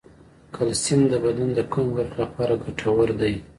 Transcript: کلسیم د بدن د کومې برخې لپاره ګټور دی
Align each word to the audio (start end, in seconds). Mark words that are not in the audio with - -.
کلسیم 0.55 1.01
د 1.11 1.13
بدن 1.25 1.49
د 1.55 1.59
کومې 1.71 1.93
برخې 1.99 2.17
لپاره 2.23 2.53
ګټور 2.63 3.09
دی 3.21 3.33